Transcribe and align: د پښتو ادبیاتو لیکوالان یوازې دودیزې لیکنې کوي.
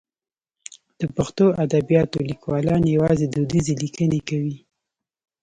د 0.99 1.01
پښتو 1.15 1.45
ادبیاتو 1.63 2.17
لیکوالان 2.29 2.81
یوازې 2.95 3.25
دودیزې 3.33 3.73
لیکنې 3.83 4.19
کوي. 4.29 4.57